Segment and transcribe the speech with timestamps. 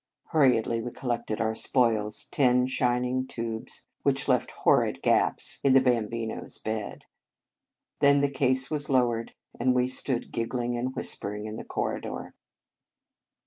[0.29, 5.79] Hurriedly we col lected our spoils, ten shining tubes, which left horrid gaps in the
[5.79, 7.03] Bam 77 In Our Convent Days bino s bed.
[7.99, 11.63] Then the case was low ered, and we stood giggling and whis pering in the
[11.63, 12.33] corridor.